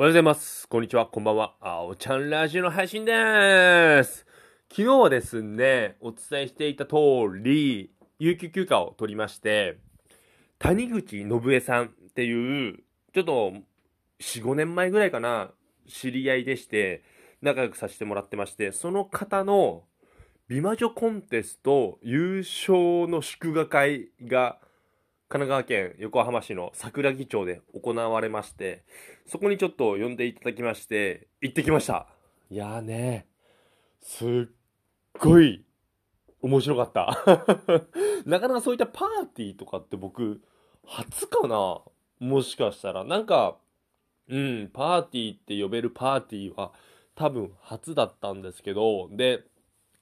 [0.00, 0.66] おはようございます。
[0.66, 1.56] こんにちは、こんばんは。
[1.60, 4.24] あおちゃんラジオの配信でーす。
[4.70, 6.94] 昨日はですね、お伝えしていた通
[7.42, 9.76] り、有給休暇を取りまして、
[10.58, 12.78] 谷口信江さんっていう、
[13.12, 13.52] ちょっと、
[14.20, 15.50] 4、5年前ぐらいかな、
[15.86, 17.02] 知り合いでして、
[17.42, 19.84] 仲良くさせてもらってまして、その方の、
[20.48, 24.60] 美魔女コンテスト優勝の祝賀会が、
[25.32, 28.82] 神奈川県横浜市の桜木町で行われまして、
[29.26, 32.08] そこにちょっと呼んでいただきまして、行ってきました。
[32.50, 33.28] いやーね、
[34.00, 34.28] すっ
[35.20, 35.64] ごい
[36.42, 37.24] 面白かった。
[38.26, 40.42] なかなかそういったパーティーとかって僕、
[40.84, 41.80] 初かな？
[42.18, 43.04] もしかしたら。
[43.04, 43.56] なんか、
[44.26, 46.72] うん、パーティーって呼べるパーティーは
[47.14, 49.44] 多分初だったんですけど、で、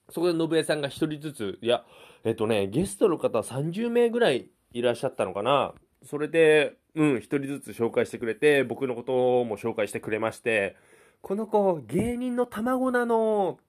[0.08, 1.84] そこで信江さんが一人ずつ、いや、
[2.24, 5.74] えっとね、ゲストの方30名ぐらいいらっしゃったのかな？
[6.04, 9.12] それで、うん、一人ずつ紹介してくれて、僕のこと
[9.44, 10.76] も紹介してくれまして、
[11.20, 13.64] この子、芸人の卵なのっ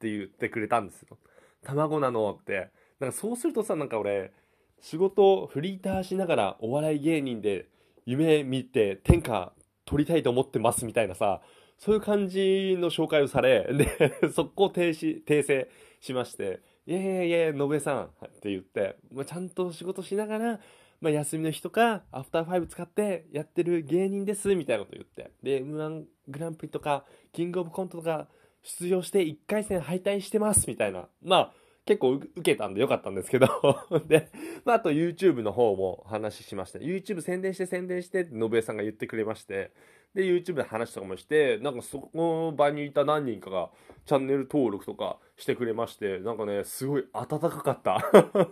[0.00, 1.18] て言ってくれたんですよ。
[1.64, 2.70] 卵なのって。
[2.98, 4.32] なんかそうするとさ、なんか俺、
[4.80, 7.66] 仕事フリーターしながらお笑い芸人で
[8.06, 9.52] 夢見て天下
[9.84, 11.40] 取りたいと思ってますみたいなさ、
[11.78, 18.08] そういう感じの紹介をされ、で、速攻停止、訂正しまして、いやいやいや、信江さんっ
[18.40, 20.60] て言って、まあ、ちゃんと仕事しながら、
[21.02, 25.30] まあ、休みの日とか、アフターファイブ使ってやってる芸人です、みたいなこと言って。
[25.42, 28.26] で、M1 グランプリとか、キングオブコントとか
[28.62, 31.10] 出場して1回戦敗退してます、みたいな。
[31.22, 31.52] まあ、
[31.88, 33.48] 結構受けたんでよかったんですけど。
[34.06, 34.28] で、
[34.66, 36.78] まあ、あと YouTube の方も話しました。
[36.78, 39.72] YouTube 宣伝して宣伝してって信江さんが言ってくれまして。
[40.14, 43.70] で、YouTube で話とかもして、なんかそこの場にいた何人かが
[44.04, 48.04] チャンネル登録とかしてくれまして、なんかね、すごい温かかった。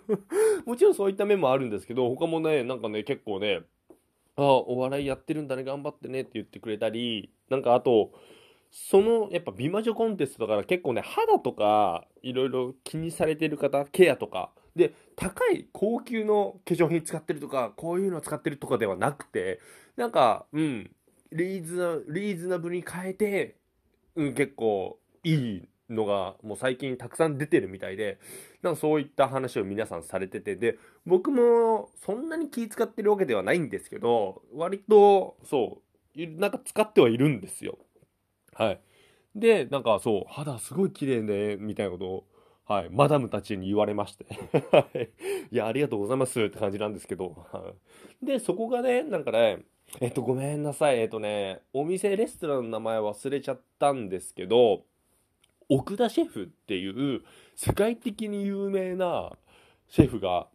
[0.64, 3.60] もちろんそういった面もあるんですけど、他もね、なんかね、結構ね、
[4.36, 8.12] ああ、お笑いやってるんだね、頑張ってねって言ってくれたり、なんかあと、
[8.70, 19.60] その、やっぱ美魔女コンテストだから結構ね、肌とか、いろいろ気にされてる方、ケアとか、で、高い高級の化粧品使ってるとか、こういうの使ってるとかではなくて、
[19.96, 20.90] なんか、うん、
[21.32, 23.56] リーズナ、リーズナブルに変えて、
[24.14, 28.18] うん、結構いいのがもう最近たくさん出てるみたいで、
[28.62, 35.80] なんかそういった話を皆さんされてて、で、僕もそんなに気使ってるわけではないんですけど、割と、そ
[36.16, 37.78] う、なんか使ってはいるんですよ。
[38.56, 38.80] はい。
[39.34, 42.24] で、なんかそう、肌すごい綺麗ね、みたいなことを、
[42.64, 44.24] はい、マダムたちに言われまして。
[45.52, 45.56] い。
[45.56, 47.46] や、ありがとうございますって感じなんですけど。
[48.22, 49.58] で、そこがね、なんかね、
[50.00, 50.98] えっと、ごめんなさい。
[51.00, 54.84] えっとね、お店、レストランの名前忘れちゃったんですけど、
[55.68, 57.22] 奥田シェフっていう
[57.56, 59.32] 世界的に有名な
[59.88, 60.48] シェフが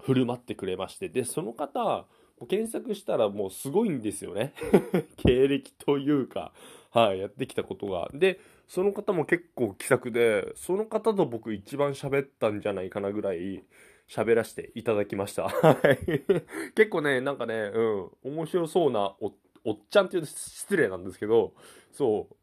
[0.00, 2.06] 振る舞ってくれまして、で、その方、
[2.46, 4.54] 検索したらもうすごいんですよね。
[5.16, 6.52] 経歴というか、
[6.90, 8.10] はい、やってきたことが。
[8.14, 13.64] で、その方も結構気さくで、その方と僕一番喋ったんじゃないかなぐらい、
[14.08, 15.48] 喋らせていただきました。
[15.48, 16.22] はい。
[16.74, 19.28] 結構ね、なんかね、うん、面白そうなお、
[19.72, 21.52] っちゃんっていうと失礼なんですけど、
[21.92, 22.36] そう、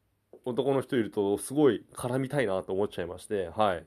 [0.48, 3.84] 男の人いるとすごい絡みたいなと思っちゃいまして、はい。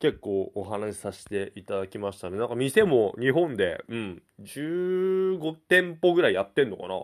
[0.00, 2.38] 結構お話しさせていただきましたね。
[2.38, 6.96] なんか店も日本で、うん、15店舗ぐらいやってんのかな。
[6.96, 7.00] い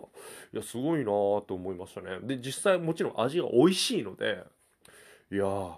[0.52, 2.18] や、すごいなと思いましたね。
[2.22, 4.44] で、実際もちろん味が美味しいので、
[5.30, 5.72] いやー、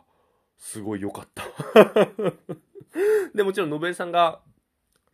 [0.59, 1.45] すごい良かった。
[3.35, 4.41] で、もちろん、信江さんが、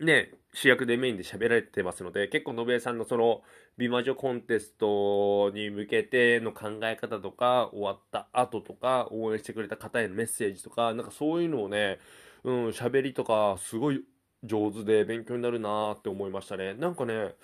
[0.00, 3.42] ね、主役でメインで喋られてますので、結構、信江さんのその、
[3.78, 11.98] 美魔女コンテストに向けての考え方とか、終わった後とか、応援してくれた方へのメッセージとか、なんかそういうのをね、
[12.44, 14.04] うん、喋りとか、すごい
[14.44, 16.74] 上手で勉強になるなーって思いましたね。
[16.74, 17.34] なんかね、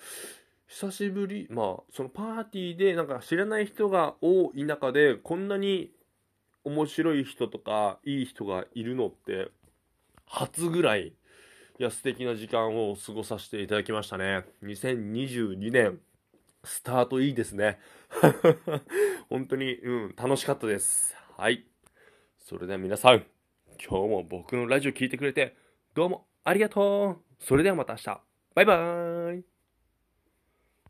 [0.67, 5.91] 久しぶり、まあ、そのパーティーで、なんか知らない人が多い中で、こんなに
[6.63, 9.49] 面白い人とか、いい人がいるのって、
[10.25, 11.13] 初ぐらい、
[11.79, 14.45] いや、素敵な時間を過ごさせていただきましたね。
[14.63, 15.99] 2022年、
[16.63, 17.79] スタートいいですね。
[19.27, 21.15] 本当に、うん、楽しかったです。
[21.35, 21.65] はい。
[22.37, 23.25] それでは皆さん、
[23.83, 25.55] 今日も僕のラジオ聴いてくれて、
[25.95, 27.43] どうもありがとう。
[27.43, 28.21] それではまた明日。
[28.53, 29.52] バイバーイ。